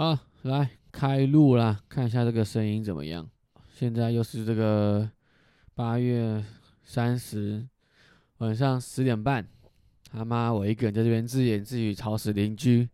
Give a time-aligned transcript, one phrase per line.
[0.00, 3.28] 好，来开录啦，看一下这个声音怎么样。
[3.74, 5.10] 现在又是这个
[5.74, 6.42] 八月
[6.82, 7.68] 三十
[8.38, 9.46] 晚上十点半，
[10.10, 12.88] 他妈我一个人在这边自言自语，吵死邻居，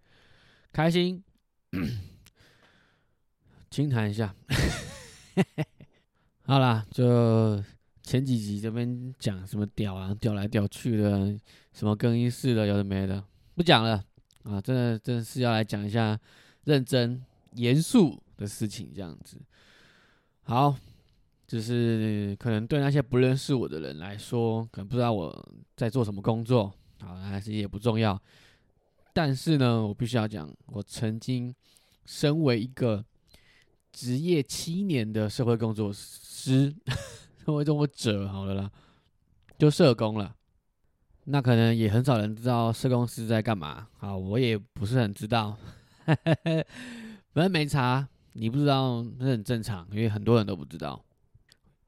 [0.72, 1.22] 开心。
[3.70, 4.34] 轻谈一下，
[6.42, 7.62] 好啦，就
[8.02, 11.38] 前几集这边讲什么屌啊，屌来屌去的，
[11.72, 13.22] 什么更衣室的，有的没的，
[13.54, 14.04] 不讲了
[14.42, 14.60] 啊！
[14.60, 16.18] 真的，真的是要来讲一下
[16.66, 17.20] 认真、
[17.54, 19.38] 严肃的事情，这样子。
[20.42, 20.76] 好，
[21.46, 28.20] 就是可能对那些不认识我的人来说，可能不知道我在做什么工作，好，还是也不重要。
[29.14, 31.54] 但是呢，我必须要讲，我曾经
[32.04, 33.02] 身为一个。
[33.92, 36.70] 职业七年的社会工作师，
[37.42, 38.70] 社会工作者，好了啦，
[39.58, 40.36] 就社工了。
[41.24, 43.88] 那可能也很少人知道社工是在干嘛。
[43.96, 45.56] 好，我也不是很知道，
[46.06, 46.64] 哈 哈
[47.32, 51.04] 反正没查，你不知道那很正常，因为很多人都不知道。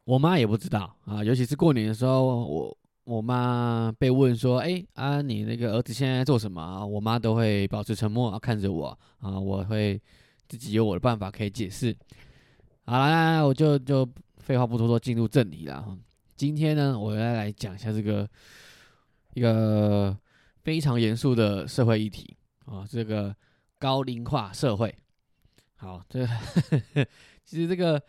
[0.04, 10.00] 我妈也不知道啊，尤其是过年的时候，我我妈被问说：“哎啊，你那个儿子现在做什么啊？”我妈都会保持沉默，看着我啊，我会。
[10.48, 11.94] 自己有我的办法可以解释。
[12.86, 14.08] 好了，我就就
[14.38, 15.94] 废话不多说，进入正题了。
[16.38, 18.26] 今天呢，我要来讲一下这个
[19.34, 20.16] 一个
[20.64, 23.36] 非常严肃的社会议题啊，这个
[23.78, 24.94] 高龄化社会。
[25.76, 26.26] 好，这
[27.44, 28.02] 其实这个，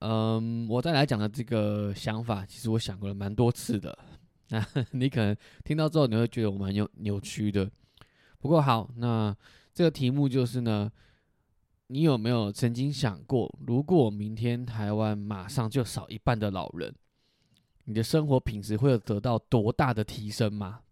[0.00, 3.96] 嗯，我再来讲的这个想法，其实我想过了蛮多次的。
[4.48, 7.70] 那你可能听到之后，你会觉得我蛮扭扭曲的。
[8.38, 9.36] 不过好，那
[9.72, 10.90] 这个题目就是呢。
[11.92, 16.94] 你有没有曾经想过，如果明天台湾马上就少一半的老人，
[17.82, 20.82] 你的生活品质会有得到多大的提升吗？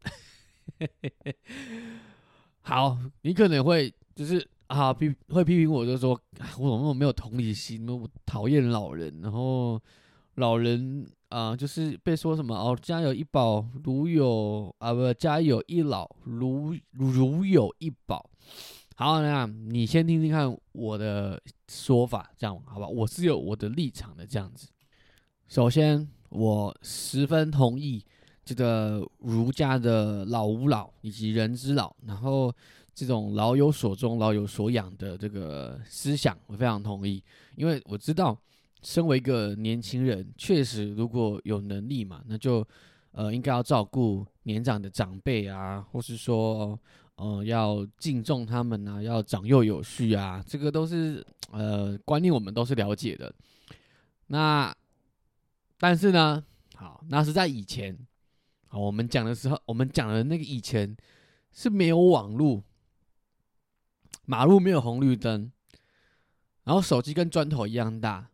[2.62, 6.10] 好，你可能会就是啊批会批评我，就说
[6.58, 9.80] 我怎么没有同理心，我讨厌老人，然后
[10.34, 18.28] 老人啊就是被说什么哦，家有一宝如有啊不，家有一老如如有一宝。
[18.96, 22.88] 好，那你先听听看我的说法，这样好吧？
[22.88, 24.66] 我是有我的立场的，这样子。
[25.46, 28.04] 首先，我十分同意
[28.44, 32.52] 这个儒家的老吾老以及人之老，然后
[32.98, 37.22] 这种老有所终、老有所养的这个思想，我非常同意。
[37.54, 38.36] 因为我知道，
[38.82, 42.66] 身为一个年轻人，确实如果有能力嘛，那就
[43.12, 46.76] 呃应该要照顾年长的长辈啊，或是说。
[47.20, 53.34] 呃，要敬重他们啊，要长幼有序啊，这个都是呃观念，我们都是了解的。
[54.28, 54.72] 那
[55.80, 56.40] 但是呢，
[56.76, 57.98] 好，那是在以前，
[58.68, 60.96] 好，我们讲的时候，我们讲的那个以前
[61.50, 62.62] 是没有网络，
[64.30, 65.50] 马路没有红绿灯，
[66.64, 68.28] 然后手机跟砖头一样大，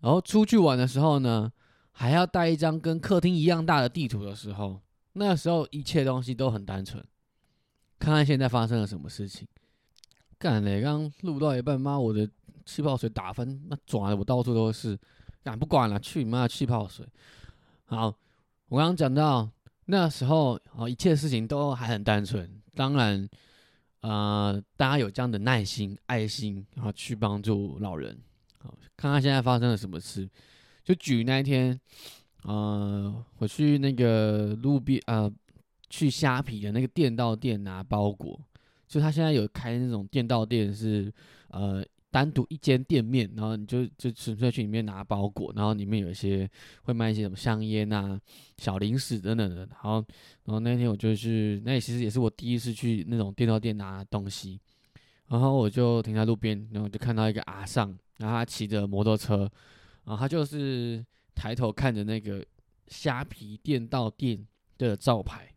[0.00, 1.52] 然后出去玩的时候呢，
[1.92, 4.80] 还要带一张跟客厅一样大的地图的时候，
[5.12, 7.04] 那时候一切东西都很单纯。
[7.98, 9.46] 看看现在发生了什么事情？
[10.38, 10.80] 干嘞！
[10.80, 12.26] 刚录到一半，妈，我的
[12.64, 14.98] 气泡水打翻，那转的我到处都是。
[15.42, 17.06] 干不管了，去你妈的气泡水！
[17.84, 18.06] 好，
[18.68, 19.46] 我刚刚讲到
[19.84, 22.50] 那时候，哦，一切事情都还很单纯。
[22.74, 23.28] 当然，
[24.08, 28.16] 啊，大家有这样的耐心、爱心，然后去帮助老人。
[28.58, 30.28] 好，看看现在发生了什么事。
[30.84, 31.80] 就举那一天，
[32.42, 35.32] 呃，我去那个路边，呃。
[35.90, 38.40] 去虾皮的那个电到店拿包裹，
[38.88, 41.12] 就他现在有开那种电到店，是
[41.48, 41.84] 呃
[42.14, 46.48] 单独一间店面，然后你就就纯粹去里面拿包裹，然后里面有一些
[46.84, 48.16] 会卖一些什么香烟啊、
[48.56, 49.66] 小零食等等的。
[49.66, 49.94] 然后，
[50.44, 54.60] 然后那天我就去，那其实也是我第一次去那种店到店拿东西。
[55.26, 57.88] 然后我就停在路边，然后就看到一个阿尚，
[58.18, 59.50] 然后他骑着摩托车，
[60.04, 61.04] 然后他就是
[61.34, 62.46] 抬头看着那个
[62.86, 64.46] 虾皮店到店
[64.78, 65.52] 的招牌。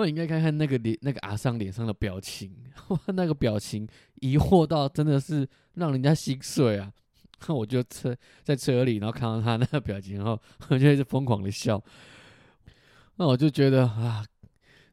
[0.00, 2.52] 我应该看看那个脸，那个阿桑脸上的表情，
[2.88, 6.92] 哇，那个表情疑惑到真的是让人家心碎啊！
[7.46, 11.82] 那 我就车在车里，然后看到他那个表情，然后我就一直疯狂的笑。
[13.16, 14.24] 那我就觉得啊，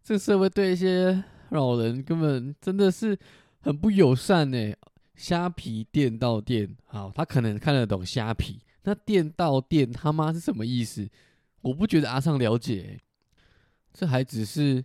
[0.04, 3.18] 这社会对一些老人根本真的是
[3.62, 4.74] 很不友善呢。
[5.15, 11.10] 虾皮店到店，好，他可能看得懂虾皮，那店到店他妈是什么意思？
[11.62, 13.00] 我不觉得阿尚了解。
[13.98, 14.84] 这还只是，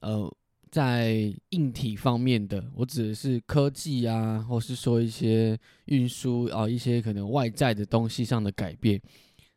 [0.00, 0.34] 呃，
[0.70, 8.98] 在硬体方面的，我指的是科技啊，或是说一些运输啊，一些可能外在的东西上的改变。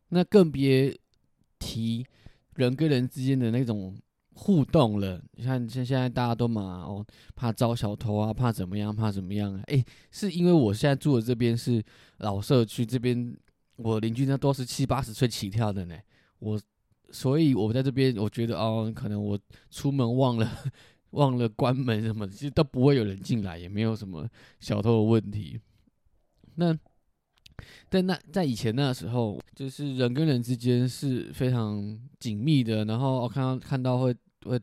[0.10, 0.94] 那更别
[1.60, 2.06] 提
[2.56, 3.98] 人跟人之间的那种
[4.34, 5.24] 互动了。
[5.32, 7.06] 你看，像现在大家都嘛哦，
[7.38, 9.62] 怕招小偷啊，怕怎么样，怕怎么样啊？
[9.68, 9.82] 诶，
[10.12, 11.82] 是因为我现在住的这边是
[12.18, 13.34] 老社区，这边
[13.78, 15.96] 我邻居呢都是七八十岁起跳的呢。
[16.40, 16.60] 我
[17.12, 19.38] 所以，我在这边，我觉得哦，可能我
[19.72, 20.48] 出门忘了
[21.12, 24.28] 忘了关门什么的，其实都不会有人进来，也没有什么
[24.60, 25.60] 小偷的问题。
[26.56, 26.78] 那
[27.90, 34.16] 在那在以前那时候，就是人跟人之间是非常紧密的，然后我看到看到会
[34.46, 34.60] 会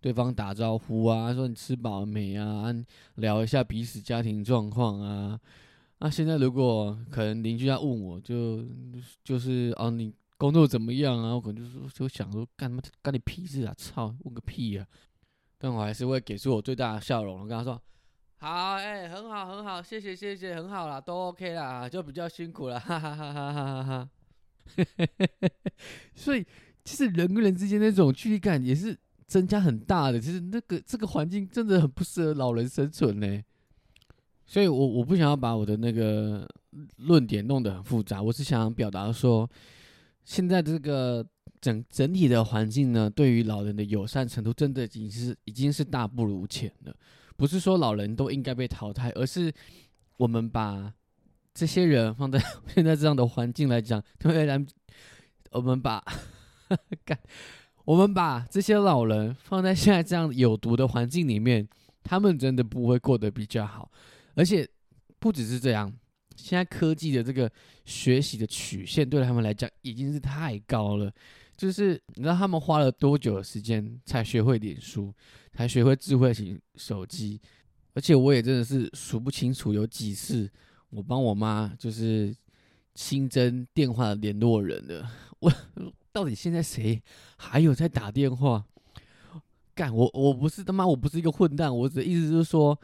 [0.00, 2.72] 对方打招呼啊，说你吃饱没啊，
[3.16, 5.40] 聊一下彼此家庭状况啊。
[5.98, 8.64] 那现在如果可能邻居要问我，就
[9.24, 10.12] 就是哦你。
[10.40, 11.34] 工作怎么样啊？
[11.34, 13.74] 我可能就是就想说，干嘛干你屁事啊！
[13.76, 14.86] 操，问个屁啊！
[15.58, 17.78] 但我还是会给出我最大的笑容，我跟他说
[18.40, 24.10] ：“好，哎，很好，很好，谢谢，谢谢，很好啦，都 OK 啦，就比较辛苦了， 哈哈哈哈哈哈哈。
[26.16, 26.42] 所以，
[26.84, 30.18] 其实人跟人之间那种距离感也是增加很大的。
[30.18, 33.42] 其实那个这个环境真的很不适合老人生存呢。
[34.46, 36.48] 所以我我不想要把我的那个
[36.96, 39.46] 论点弄得很复杂，我是想表达说。
[40.30, 41.26] 现在这个
[41.60, 46.94] 整整体的环境呢，对于老人的友善程度，真的已经是已经是大不如前了。
[47.36, 49.52] 不是说老人都应该被淘汰，而是
[50.16, 50.94] 我们把
[51.52, 52.38] 这些人放在
[52.72, 54.64] 现在这样的环境来讲，对然
[55.50, 56.00] 我们把
[57.04, 57.18] 干，
[57.84, 61.68] 我们把这些老人放在现在这样有毒的环境里面，
[62.04, 63.90] 他们真的不会过得比较好。
[64.36, 64.68] 而且
[65.18, 65.92] 不只是这样。
[66.42, 67.50] 现在科技的这个
[67.84, 71.12] 学习的曲线对他们来讲已经是太高了，
[71.56, 75.12] 就是你知道他们花了多久的时间才学会脸书，
[75.52, 77.40] 才学会智慧型手机，
[77.94, 80.50] 而且我也真的是数不清楚有几次
[80.88, 82.34] 我帮我妈就是
[82.94, 85.06] 新增电话联络人的，
[85.38, 85.52] 我
[86.10, 87.02] 到底现在谁
[87.36, 88.64] 还有在打电话？
[89.74, 92.76] 干我我不是他妈我不是一个混蛋，我的意思就是说。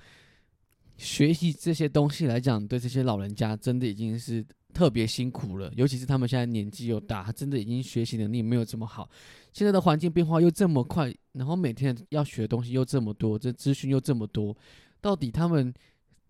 [0.97, 5.71] 学习这些东西来讲，对这些老人家真的已经是特别辛苦了。
[5.77, 9.09] 尤其是他们现在年纪又大，真的已经学习能力没有这么好。
[9.53, 14.57] 现在的环境变化又这么快，然后每天要学的东西又这么多，这资讯又这么多，
[15.01, 15.73] 到底他们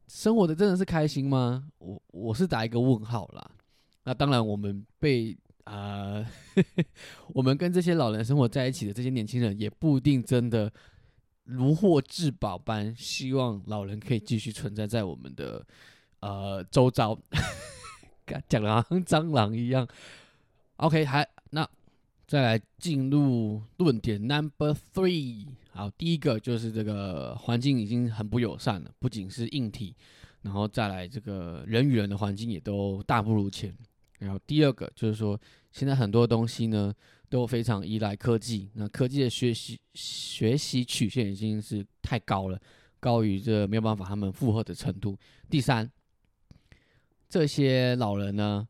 [0.08, 1.68] 生活的真的是开心吗？
[1.78, 3.50] 我我是打一个问号啦。
[4.04, 6.24] 那当然，我们被啊，
[7.34, 10.72] 我们跟这些老人生活在一起的这些年轻人，也不一定真的。
[11.46, 15.64] 如获至宝般，希望老人可以继续存在在我们的
[16.20, 17.18] 呃周遭，
[18.48, 19.86] 讲的像蟑螂一样。
[20.76, 21.66] OK，还那
[22.26, 25.46] 再来进入论点 Number Three。
[25.70, 29.94] 好，第一个就是这个环境已经很不友善了，不仅是硬体，
[30.42, 33.72] 然后再来这个人与人的环境也都大不如前。
[34.18, 35.40] 然后第二个就是说，
[35.72, 36.94] 现在很多东西呢。
[37.28, 42.60] 都非常依赖科技，那科技的学习学习曲线已经是太高了，
[43.00, 45.18] 高于这没有办法他们负荷的程度。
[45.50, 45.90] 第三，
[47.28, 48.66] 这些老人呢，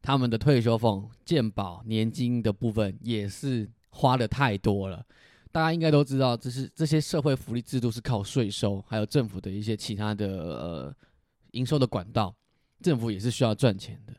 [0.00, 5.04] 他们的退休俸、健保、年金的部分也是花的太多了。
[5.52, 10.96] 大家应该都知道，这是这些社会福利制度是靠税收，还有政府的一些其他的呃
[11.50, 12.34] 营收的管道，
[12.80, 14.14] 政府也是需要赚钱的，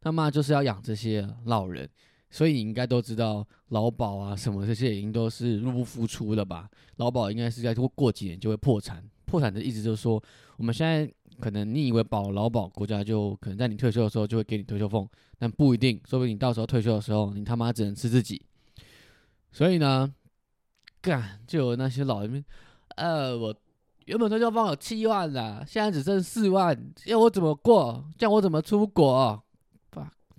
[0.00, 1.88] 他妈就是要养这些老人。
[2.28, 6.68] 所以你应该都知道，劳保啊什么这些已经都是入不敷出了吧？
[6.96, 9.02] 劳保应该是在过过几年就会破产。
[9.24, 10.22] 破产的意思就是说，
[10.56, 11.10] 我们现在
[11.40, 18.42] 可能你以为保劳保，国家就可能在你退休的时候就会给你退休俸，但不一定，说不定你到时候退休的时候，你他妈只能吃自己。
[19.52, 20.12] 所以呢，
[21.00, 22.44] 干就有那些老人，
[22.96, 23.54] 呃，我
[24.04, 26.76] 原本退休俸有七万啦，现在只剩四万，
[27.06, 28.04] 要我怎么过？
[28.18, 29.42] 叫我怎么出国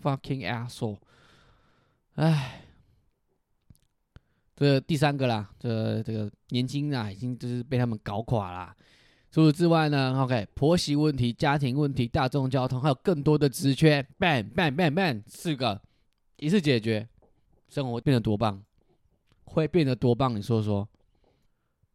[0.02, 0.98] fucking asshole！
[2.16, 2.64] 唉，
[4.56, 8.76] 这第三个啦，这这个年轻啊，已经就是被他们搞垮了。
[9.30, 15.80] 除此之外呢，OK，婆媳问题、家庭问题、大众交通，还有更多的职缺，bang bang bang bang，四个
[16.38, 17.08] 一次解决，
[17.70, 18.64] 生活变得多棒，
[19.44, 20.36] 会变得多棒？
[20.36, 20.88] 你说说？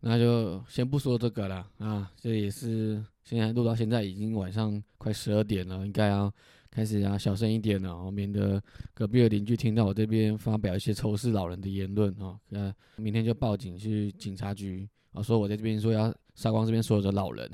[0.00, 6.32] 那就先不说这个了啊，这也是现在录到现在已经晚上快十二点了，应该要。
[6.74, 8.60] 开始啊，小声一点哦，免得
[8.94, 12.40] 隔壁的邻居听到我这边发表一些仇视老人的言论哦。
[12.48, 17.50] 呃，明天就报警去警察局啊，说我在这边说要杀光这边所有的老人。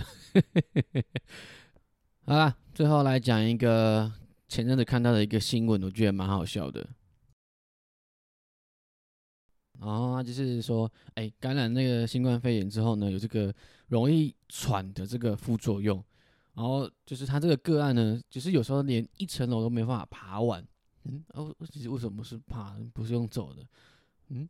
[2.24, 4.12] 好了，最后来讲一个
[4.46, 6.88] 前阵子看到的一个新闻，我觉得蛮好笑的。
[9.80, 13.52] 然后就是说，哎，感染那个新冠肺炎之后呢，有这个
[13.88, 16.04] 容易喘的这个副作用。
[16.58, 20.60] 然后就是他这个个案呢，就是有时候连一层楼都没办法爬完，
[21.04, 23.64] 嗯，哦，其实为什么是爬，不是用走的？
[24.30, 24.48] 嗯，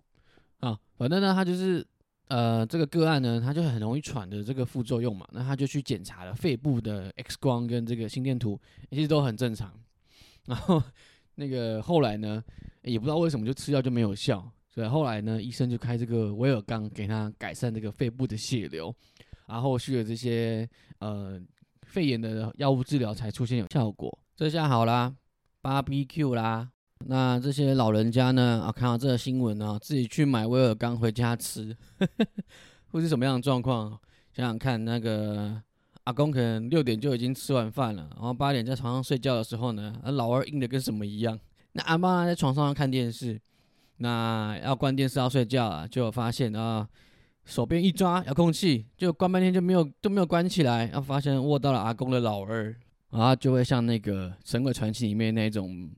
[0.61, 1.87] 啊，反正呢，他就是
[2.29, 9.79] 呃这个个案呢，他就很容易喘的这个副作用嘛，那他就去检查了肺部的 X 光跟这个心电图，其实都很正常。
[10.47, 10.83] 然后
[11.35, 12.43] 那个后来呢，
[12.85, 18.95] 也不知道为什么就吃药就没有效，所以后来呢，医生就开这个威尔刚给他改善这个肺部的血流，
[19.47, 20.67] 然后后续的这些
[21.01, 21.39] 呃
[21.89, 24.17] 肺炎的药物治疗才出现有效果。
[24.37, 25.15] 这下好啦
[25.63, 26.69] ，BBQ 啦。
[27.07, 28.63] 那这些老人家呢？
[28.65, 31.77] 啊，看到这个新闻呢，自己去买威尔刚回家吃，
[32.91, 33.91] 会是什么样的状况？
[34.33, 35.63] 想想看，那个
[36.05, 41.39] 阿公可能六点就已经吃完饭了，然后八点在床上睡觉的时候呢，老二硬的跟什么一样。
[41.73, 43.41] 那阿妈在床上看电视，
[43.99, 46.89] 那要关电视要睡觉啊，就发现啊，
[47.49, 52.77] 手边一抓遥控器，就关半天就没有都没有关起来，然后发现握到了阿公的老二，
[53.11, 55.91] 然后就会像那个《神鬼传奇》里面那种。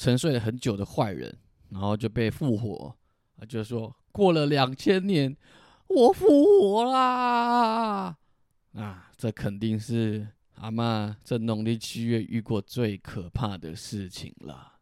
[0.00, 1.36] 沉睡了很久的坏人，
[1.70, 2.94] 然后就被复活
[3.34, 3.42] 啊！
[3.44, 5.36] 就说过了两千年，
[5.88, 8.16] 我复活啦！
[8.74, 10.24] 啊，这肯定是
[10.54, 14.77] 阿妈这农历七月遇过最可怕的事情了。